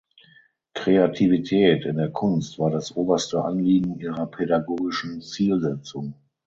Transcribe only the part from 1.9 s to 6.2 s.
der Kunst war das oberste Anliegen ihrer pädagogischen Zielsetzung.